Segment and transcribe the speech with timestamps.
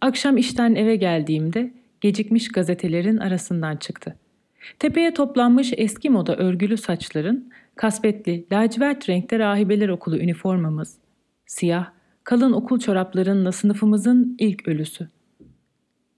[0.00, 4.16] akşam işten eve geldiğimde gecikmiş gazetelerin arasından çıktı.
[4.78, 10.96] Tepeye toplanmış eski moda örgülü saçların, kasvetli, lacivert renkte rahibeler okulu üniformamız,
[11.46, 11.90] siyah,
[12.24, 15.08] kalın okul çoraplarınla sınıfımızın ilk ölüsü.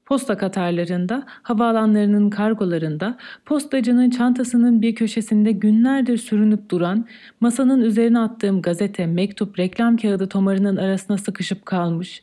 [0.07, 7.07] Posta katarlarında, havaalanlarının kargolarında, postacının çantasının bir köşesinde günlerdir sürünüp duran,
[7.41, 12.23] masanın üzerine attığım gazete, mektup, reklam kağıdı tomarının arasına sıkışıp kalmış,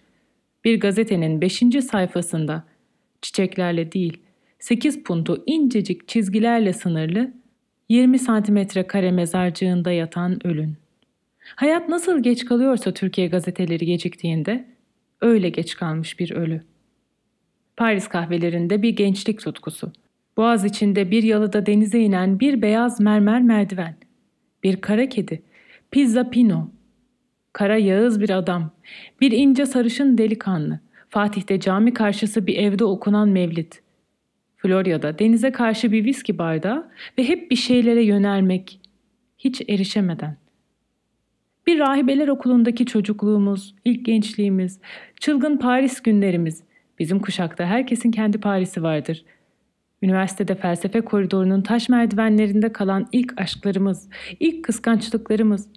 [0.66, 2.64] bir gazetenin beşinci sayfasında,
[3.22, 4.18] çiçeklerle değil,
[4.60, 7.34] sekiz puntu incecik çizgilerle sınırlı,
[7.90, 10.78] 20 santimetre kare mezarcığında yatan ölün.
[11.56, 14.66] Hayat nasıl geç kalıyorsa Türkiye gazeteleri geciktiğinde,
[15.22, 16.62] öyle geç kalmış bir ölü.
[17.78, 19.92] Paris kahvelerinde bir gençlik tutkusu.
[20.38, 23.96] Boğaz içinde bir yalıda denize inen bir beyaz mermer merdiven.
[24.64, 25.42] Bir kara kedi.
[25.92, 26.70] Pizza Pino.
[27.54, 28.72] Kara Yağız bir adam.
[29.22, 30.80] Bir ince sarışın delikanlı.
[31.10, 33.82] Fatih'te cami karşısı bir evde okunan mevlit.
[34.58, 38.80] Florya'da denize karşı bir viski bardağı ve hep bir şeylere yönelmek.
[39.38, 40.38] Hiç erişemeden.
[41.68, 44.80] Bir rahibeler okulundaki çocukluğumuz, ilk gençliğimiz,
[45.20, 46.64] çılgın Paris günlerimiz,
[47.00, 49.26] Bizim kuşakta herkesin kendi Paris'i vardır.
[50.02, 55.70] Üniversitede felsefe koridorunun taş merdivenlerinde kalan ilk aşklarımız, ilk kıskançlıklarımız.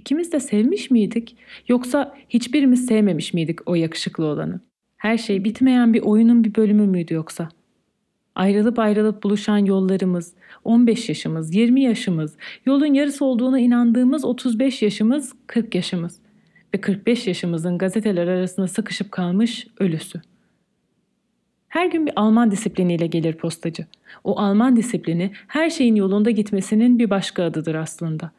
[0.00, 1.36] İkimiz de sevmiş miydik
[1.68, 4.60] yoksa hiçbirimiz sevmemiş miydik o yakışıklı olanı?
[4.96, 7.48] Her şey bitmeyen bir oyunun bir bölümü müydü yoksa?
[8.34, 10.34] Ayrılıp ayrılıp buluşan yollarımız,
[10.64, 16.18] 15 yaşımız, 20 yaşımız, yolun yarısı olduğuna inandığımız 35 yaşımız, 40 yaşımız
[16.74, 20.20] ve 45 yaşımızın gazeteler arasında sıkışıp kalmış ölüsü.
[21.68, 23.86] Her gün bir Alman disipliniyle gelir postacı.
[24.24, 28.30] O Alman disiplini her şeyin yolunda gitmesinin bir başka adıdır aslında.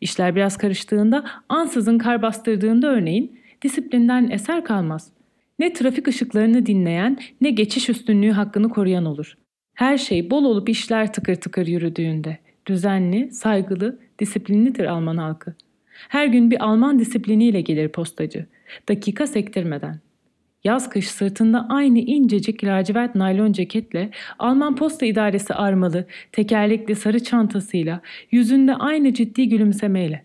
[0.00, 5.12] İşler biraz karıştığında, ansızın kar bastırdığında örneğin disiplinden eser kalmaz.
[5.58, 9.34] Ne trafik ışıklarını dinleyen ne geçiş üstünlüğü hakkını koruyan olur.
[9.74, 12.38] Her şey bol olup işler tıkır tıkır yürüdüğünde.
[12.66, 15.54] Düzenli, saygılı, disiplinlidir Alman halkı.
[16.08, 18.46] Her gün bir Alman disipliniyle gelir postacı.
[18.88, 20.00] Dakika sektirmeden.
[20.66, 28.00] Yaz kış sırtında aynı incecik lacivert naylon ceketle, Alman posta idaresi armalı, tekerlekli sarı çantasıyla,
[28.30, 30.24] yüzünde aynı ciddi gülümsemeyle.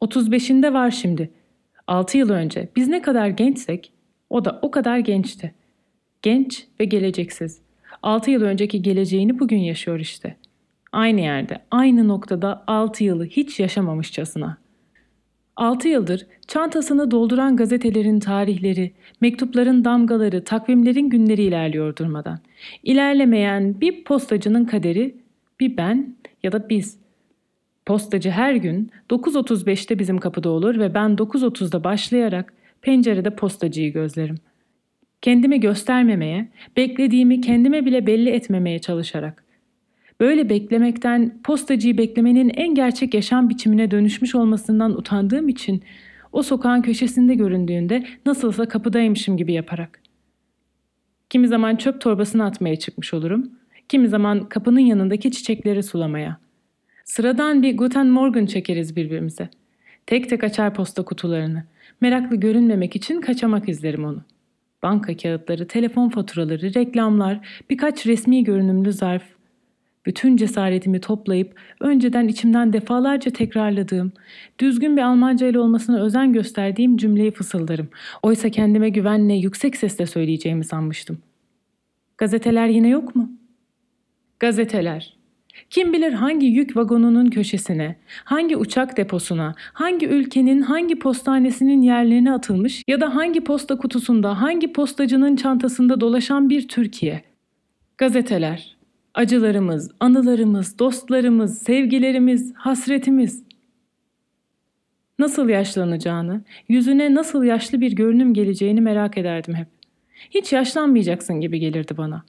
[0.00, 1.30] 35'inde var şimdi.
[1.86, 3.92] 6 yıl önce biz ne kadar gençsek
[4.30, 5.54] o da o kadar gençti.
[6.22, 7.58] Genç ve geleceksiz.
[8.02, 10.36] 6 yıl önceki geleceğini bugün yaşıyor işte.
[10.92, 14.67] Aynı yerde, aynı noktada 6 yılı hiç yaşamamışçasına.''
[15.58, 22.38] 6 yıldır çantasını dolduran gazetelerin tarihleri, mektupların damgaları, takvimlerin günleri ilerliyor durmadan.
[22.82, 25.14] İlerlemeyen bir postacının kaderi
[25.60, 26.98] bir ben ya da biz.
[27.86, 32.52] Postacı her gün 9.35'te bizim kapıda olur ve ben 9.30'da başlayarak
[32.82, 34.36] pencerede postacıyı gözlerim.
[35.22, 39.47] Kendimi göstermemeye, beklediğimi kendime bile belli etmemeye çalışarak.
[40.20, 45.82] Böyle beklemekten postacıyı beklemenin en gerçek yaşam biçimine dönüşmüş olmasından utandığım için
[46.32, 50.00] o sokağın köşesinde göründüğünde nasılsa kapıdaymışım gibi yaparak.
[51.30, 53.50] Kimi zaman çöp torbasını atmaya çıkmış olurum,
[53.88, 56.38] kimi zaman kapının yanındaki çiçekleri sulamaya.
[57.04, 59.48] Sıradan bir Guten Morgen çekeriz birbirimize.
[60.06, 61.64] Tek tek açar posta kutularını.
[62.00, 64.22] Meraklı görünmemek için kaçamak izlerim onu.
[64.82, 69.37] Banka kağıtları, telefon faturaları, reklamlar, birkaç resmi görünümlü zarf,
[70.08, 74.12] bütün cesaretimi toplayıp önceden içimden defalarca tekrarladığım,
[74.58, 77.88] düzgün bir Almanca ile olmasına özen gösterdiğim cümleyi fısıldarım.
[78.22, 81.18] Oysa kendime güvenle yüksek sesle söyleyeceğimi sanmıştım.
[82.18, 83.30] Gazeteler yine yok mu?
[84.40, 85.16] Gazeteler.
[85.70, 92.82] Kim bilir hangi yük vagonunun köşesine, hangi uçak deposuna, hangi ülkenin hangi postanesinin yerlerine atılmış
[92.88, 97.22] ya da hangi posta kutusunda, hangi postacının çantasında dolaşan bir Türkiye.
[97.98, 98.77] Gazeteler.
[99.14, 103.44] Acılarımız, anılarımız, dostlarımız, sevgilerimiz, hasretimiz.
[105.18, 109.66] Nasıl yaşlanacağını, yüzüne nasıl yaşlı bir görünüm geleceğini merak ederdim hep.
[110.30, 112.24] Hiç yaşlanmayacaksın gibi gelirdi bana.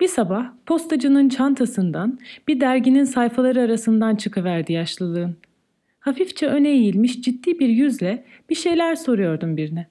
[0.00, 2.18] Bir sabah postacının çantasından
[2.48, 5.36] bir derginin sayfaları arasından çıkıverdi yaşlılığın.
[6.00, 9.86] Hafifçe öne eğilmiş ciddi bir yüzle bir şeyler soruyordum birine.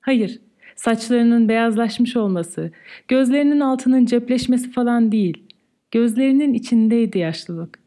[0.00, 0.40] Hayır,
[0.76, 2.70] saçlarının beyazlaşmış olması,
[3.08, 5.47] gözlerinin altının cepleşmesi falan değil.
[5.90, 7.78] Gözlerinin içindeydi yaşlılık.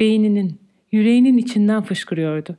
[0.00, 0.58] Beyninin,
[0.92, 2.56] yüreğinin içinden fışkırıyordu.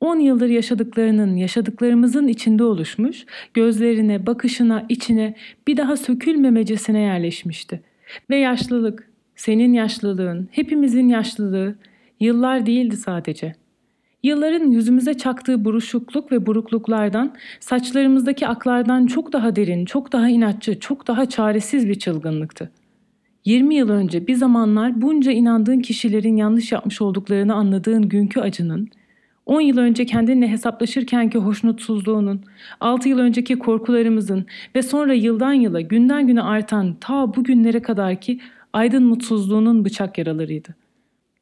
[0.00, 5.34] On yıldır yaşadıklarının, yaşadıklarımızın içinde oluşmuş, gözlerine, bakışına, içine
[5.66, 7.80] bir daha sökülmemecesine yerleşmişti.
[8.30, 11.74] Ve yaşlılık, senin yaşlılığın, hepimizin yaşlılığı,
[12.20, 13.54] yıllar değildi sadece.
[14.22, 21.06] Yılların yüzümüze çaktığı buruşukluk ve burukluklardan, saçlarımızdaki aklardan çok daha derin, çok daha inatçı, çok
[21.06, 22.70] daha çaresiz bir çılgınlıktı.
[23.44, 28.88] 20 yıl önce bir zamanlar bunca inandığın kişilerin yanlış yapmış olduklarını anladığın günkü acının,
[29.46, 32.40] 10 yıl önce kendinle hesaplaşırkenki hoşnutsuzluğunun,
[32.80, 38.40] 6 yıl önceki korkularımızın ve sonra yıldan yıla günden güne artan ta bugünlere kadar ki
[38.72, 40.74] aydın mutsuzluğunun bıçak yaralarıydı.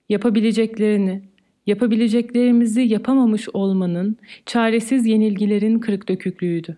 [0.08, 1.22] Yapabileceklerini,
[1.66, 4.16] yapabileceklerimizi yapamamış olmanın,
[4.46, 6.76] çaresiz yenilgilerin kırık döküklüğüydü.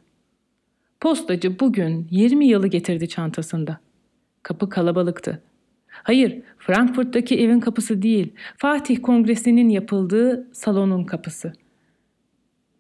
[1.00, 3.84] Postacı bugün 20 yılı getirdi çantasında.
[4.44, 5.43] Kapı kalabalıktı.
[5.88, 11.52] Hayır, Frankfurt'taki evin kapısı değil, Fatih Kongresi'nin yapıldığı salonun kapısı.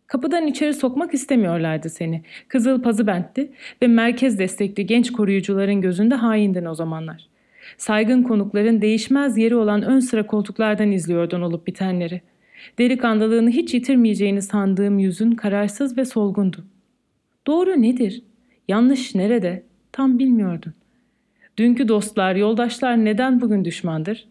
[0.06, 2.22] Kapıdan içeri sokmak istemiyorlardı seni.
[2.48, 3.52] Kızıl pazı bentti
[3.82, 7.28] ve merkez destekli genç koruyucuların gözünde haindin o zamanlar.
[7.78, 12.20] Saygın konukların değişmez yeri olan ön sıra koltuklardan izliyordun olup bitenleri.
[12.78, 16.64] Delikanlılığını hiç yitirmeyeceğini sandığım yüzün kararsız ve solgundu.
[17.46, 18.22] Doğru nedir?
[18.68, 19.62] Yanlış nerede?
[19.92, 20.74] Tam bilmiyordun.
[21.58, 24.28] Dünkü dostlar, yoldaşlar neden bugün düşmandır?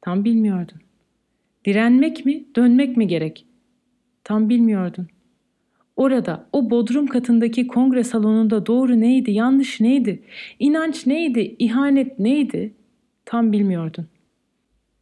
[0.00, 0.80] Tam bilmiyordun.
[1.64, 3.46] Direnmek mi, dönmek mi gerek?
[4.24, 5.06] Tam bilmiyordun.
[5.96, 10.22] Orada, o bodrum katındaki kongre salonunda doğru neydi, yanlış neydi,
[10.58, 12.74] inanç neydi, ihanet neydi?
[13.24, 14.06] Tam bilmiyordun.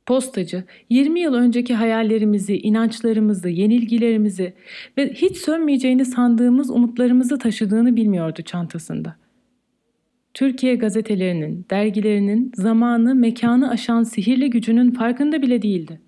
[0.06, 4.54] Postacı, 20 yıl önceki hayallerimizi, inançlarımızı, yenilgilerimizi
[4.98, 9.23] ve hiç sönmeyeceğini sandığımız umutlarımızı taşıdığını bilmiyordu çantasında.
[10.34, 16.00] Türkiye gazetelerinin, dergilerinin zamanı, mekanı aşan sihirli gücünün farkında bile değildi.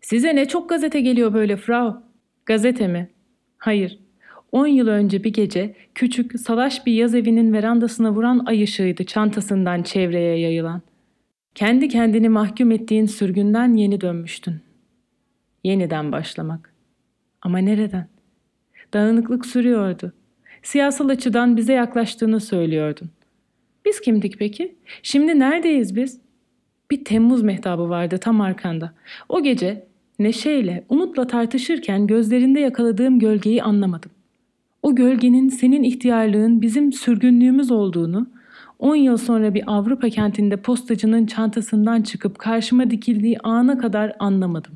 [0.00, 2.02] Size ne çok gazete geliyor böyle Frau?
[2.46, 3.10] Gazete mi?
[3.58, 3.98] Hayır.
[4.52, 9.82] On yıl önce bir gece küçük, salaş bir yaz evinin verandasına vuran ay ışığıydı çantasından
[9.82, 10.82] çevreye yayılan.
[11.54, 14.54] Kendi kendini mahkum ettiğin sürgünden yeni dönmüştün.
[15.64, 16.74] Yeniden başlamak.
[17.42, 18.08] Ama nereden?
[18.92, 20.12] Dağınıklık sürüyordu.
[20.64, 23.10] Siyasal açıdan bize yaklaştığını söylüyordun.
[23.84, 24.74] Biz kimdik peki?
[25.02, 26.20] Şimdi neredeyiz biz?
[26.90, 28.92] Bir Temmuz mehtabı vardı tam arkanda.
[29.28, 29.86] O gece
[30.18, 34.10] neşeyle, umutla tartışırken gözlerinde yakaladığım gölgeyi anlamadım.
[34.82, 38.26] O gölgenin senin ihtiyarlığın bizim sürgünlüğümüz olduğunu,
[38.78, 44.72] 10 yıl sonra bir Avrupa kentinde postacının çantasından çıkıp karşıma dikildiği ana kadar anlamadım.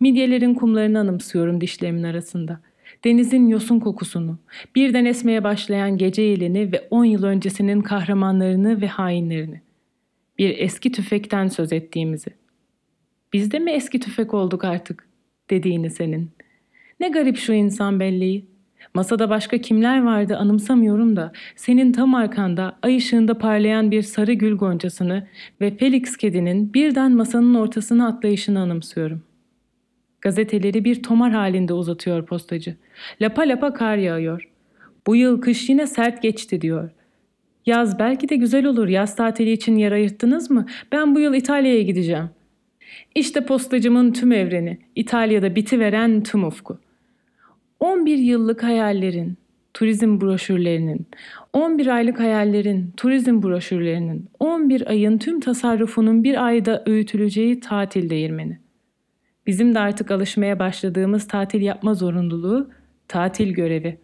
[0.00, 2.60] Midyelerin kumlarını anımsıyorum dişlerimin arasında.
[3.06, 4.38] Denizin yosun kokusunu,
[4.74, 9.60] birden esmeye başlayan gece yelini ve 10 yıl öncesinin kahramanlarını ve hainlerini.
[10.38, 12.30] Bir eski tüfekten söz ettiğimizi.
[13.32, 15.08] Biz de mi eski tüfek olduk artık
[15.50, 16.30] dediğini senin.
[17.00, 18.46] Ne garip şu insan belleği.
[18.94, 24.56] Masada başka kimler vardı anımsamıyorum da senin tam arkanda ay ışığında parlayan bir sarı gül
[24.56, 25.26] goncasını
[25.60, 29.22] ve Felix kedinin birden masanın ortasına atlayışını anımsıyorum.
[30.26, 32.76] Gazeteleri bir tomar halinde uzatıyor postacı.
[33.20, 34.48] Lapa lapa kar yağıyor.
[35.06, 36.90] Bu yıl kış yine sert geçti diyor.
[37.66, 38.88] Yaz belki de güzel olur.
[38.88, 40.66] Yaz tatili için yer ayırttınız mı?
[40.92, 42.30] Ben bu yıl İtalya'ya gideceğim.
[43.14, 44.78] İşte postacımın tüm evreni.
[44.94, 46.78] İtalya'da bitiveren tüm ufku.
[47.80, 49.36] 11 yıllık hayallerin,
[49.74, 51.06] turizm broşürlerinin,
[51.52, 58.65] 11 aylık hayallerin, turizm broşürlerinin, 11 ayın tüm tasarrufunun bir ayda öğütüleceği tatil değirmeni.
[59.46, 62.70] Bizim de artık alışmaya başladığımız tatil yapma zorunluluğu,
[63.08, 63.98] tatil görevi.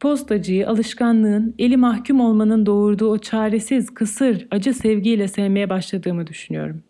[0.00, 6.82] Postacıyı alışkanlığın, eli mahkum olmanın doğurduğu o çaresiz, kısır, acı sevgiyle sevmeye başladığımı düşünüyorum.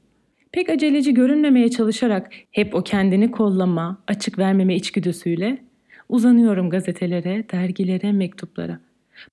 [0.52, 5.58] Pek aceleci görünmemeye çalışarak hep o kendini kollama, açık vermeme içgüdüsüyle
[6.08, 8.80] uzanıyorum gazetelere, dergilere, mektuplara.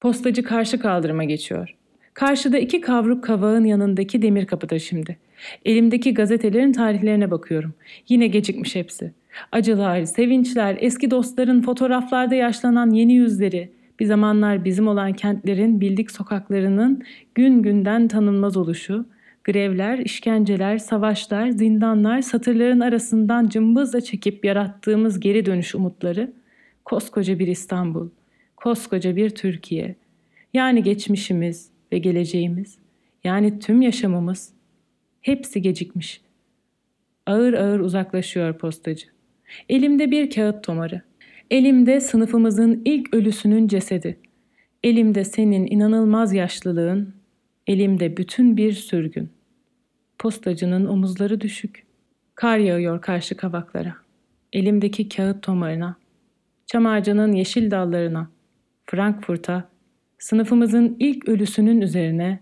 [0.01, 1.75] Postacı karşı kaldırıma geçiyor.
[2.13, 5.17] Karşıda iki kavruk kavağın yanındaki demir kapıda şimdi.
[5.65, 7.73] Elimdeki gazetelerin tarihlerine bakıyorum.
[8.09, 9.11] Yine gecikmiş hepsi.
[9.51, 17.03] Acılar, sevinçler, eski dostların fotoğraflarda yaşlanan yeni yüzleri, bir zamanlar bizim olan kentlerin bildik sokaklarının
[17.35, 19.05] gün günden tanınmaz oluşu,
[19.43, 26.33] grevler, işkenceler, savaşlar, zindanlar, satırların arasından cımbızla çekip yarattığımız geri dönüş umutları,
[26.85, 28.09] koskoca bir İstanbul,
[28.55, 29.95] koskoca bir Türkiye,
[30.53, 32.77] yani geçmişimiz ve geleceğimiz,
[33.23, 34.53] yani tüm yaşamımız,
[35.27, 36.21] hepsi gecikmiş.
[37.25, 39.07] Ağır ağır uzaklaşıyor postacı.
[39.69, 41.01] Elimde bir kağıt tomarı.
[41.51, 44.19] Elimde sınıfımızın ilk ölüsünün cesedi.
[44.83, 47.13] Elimde senin inanılmaz yaşlılığın,
[47.67, 49.29] elimde bütün bir sürgün.
[50.19, 51.85] Postacının omuzları düşük.
[52.35, 53.95] Kar yağıyor karşı kavaklara.
[54.53, 55.95] Elimdeki kağıt tomarına,
[56.65, 58.29] çam ağacının yeşil dallarına,
[58.85, 59.69] Frankfurt'a,
[60.19, 62.39] sınıfımızın ilk ölüsünün üzerine,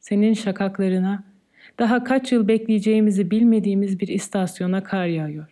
[0.00, 1.31] senin şakaklarına,
[1.78, 5.46] daha kaç yıl bekleyeceğimizi bilmediğimiz bir istasyona kar yağıyor.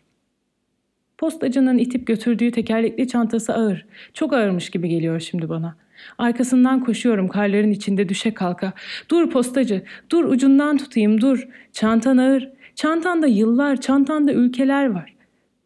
[1.18, 3.86] Postacının itip götürdüğü tekerlekli çantası ağır.
[4.14, 5.76] Çok ağırmış gibi geliyor şimdi bana.
[6.18, 8.72] Arkasından koşuyorum karların içinde düşe kalka.
[9.08, 11.48] Dur postacı, dur ucundan tutayım dur.
[11.72, 12.50] Çantan ağır.
[12.74, 15.14] Çantanda yıllar, çantanda ülkeler var.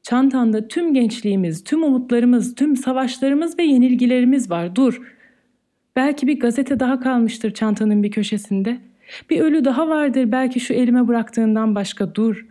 [0.02, 4.76] Çantanda tüm gençliğimiz, tüm umutlarımız, tüm savaşlarımız ve yenilgilerimiz var.
[4.76, 5.00] Dur.
[5.96, 8.80] Belki bir gazete daha kalmıştır çantanın bir köşesinde.
[9.30, 12.14] Bir ölü daha vardır belki şu elime bıraktığından başka.
[12.14, 12.46] Dur.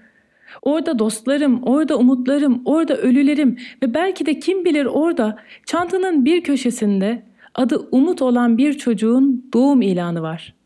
[0.62, 7.24] Orada dostlarım, orada umutlarım, orada ölülerim ve belki de kim bilir orada çantanın bir köşesinde
[7.56, 10.63] adı Umut olan bir çocuğun doğum ilanı var.''